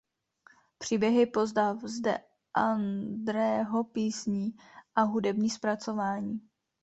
Příběhy 0.77 1.25
postav 1.25 1.77
z 1.83 1.99
De 1.99 2.17
Andrého 2.53 3.83
písní 3.83 4.55
a 4.95 5.01
hudební 5.01 5.49
zpracování. 5.49 6.41